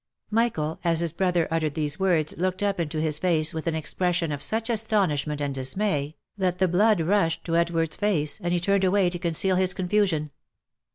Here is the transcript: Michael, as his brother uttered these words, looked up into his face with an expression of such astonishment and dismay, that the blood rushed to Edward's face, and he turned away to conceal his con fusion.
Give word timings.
Michael, 0.31 0.79
as 0.83 1.01
his 1.01 1.13
brother 1.13 1.47
uttered 1.51 1.75
these 1.75 1.99
words, 1.99 2.35
looked 2.35 2.63
up 2.63 2.79
into 2.79 2.99
his 2.99 3.19
face 3.19 3.53
with 3.53 3.67
an 3.67 3.75
expression 3.75 4.31
of 4.31 4.41
such 4.41 4.67
astonishment 4.67 5.39
and 5.41 5.53
dismay, 5.53 6.15
that 6.35 6.57
the 6.57 6.67
blood 6.67 7.01
rushed 7.01 7.43
to 7.43 7.55
Edward's 7.55 7.97
face, 7.97 8.39
and 8.41 8.51
he 8.51 8.59
turned 8.59 8.83
away 8.83 9.11
to 9.11 9.19
conceal 9.19 9.57
his 9.57 9.75
con 9.75 9.87
fusion. 9.87 10.31